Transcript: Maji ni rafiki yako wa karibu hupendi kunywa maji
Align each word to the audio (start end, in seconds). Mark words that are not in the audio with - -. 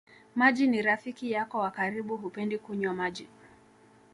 Maji 0.35 0.67
ni 0.67 0.81
rafiki 0.81 1.31
yako 1.31 1.59
wa 1.59 1.71
karibu 1.71 2.17
hupendi 2.17 2.57
kunywa 2.57 2.93
maji 2.93 3.27